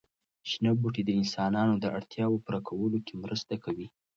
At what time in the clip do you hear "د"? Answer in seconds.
1.05-1.09, 1.79-1.85